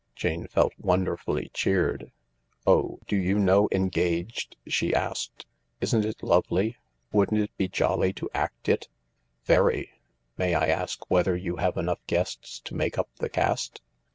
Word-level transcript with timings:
Jane 0.15 0.47
felt 0.47 0.73
wonderfully 0.79 1.51
cheered." 1.53 2.11
Oh, 2.65 2.97
do 3.07 3.15
you 3.15 3.37
know' 3.37 3.69
Engaged 3.71 4.55
'?"she 4.67 4.95
asked." 4.95 5.45
Isn't 5.79 6.05
it 6.05 6.23
lovely? 6.23 6.77
Wouldn't 7.11 7.39
it 7.39 7.55
be 7.55 7.67
jolly 7.67 8.11
to 8.13 8.27
act 8.33 8.67
it?" 8.67 8.87
THE 9.45 9.53
LARK 9.59 9.73
241" 9.73 9.87
Very. 10.39 10.39
May 10.39 10.55
I 10.55 10.73
ask 10.75 11.07
whether 11.11 11.35
you 11.37 11.57
have 11.57 11.77
enough 11.77 12.03
guests 12.07 12.59
to 12.61 12.73
make 12.73 12.97
up 12.97 13.09
the 13.19 13.29
caste 13.29 13.83